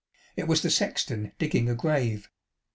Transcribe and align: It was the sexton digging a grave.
It 0.35 0.47
was 0.47 0.63
the 0.63 0.71
sexton 0.71 1.33
digging 1.37 1.69
a 1.69 1.75
grave. 1.75 2.27